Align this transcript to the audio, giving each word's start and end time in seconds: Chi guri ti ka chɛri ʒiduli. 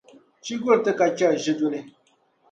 Chi 0.43 0.53
guri 0.61 0.79
ti 0.85 0.91
ka 0.99 1.05
chɛri 1.17 1.37
ʒiduli. 1.43 1.79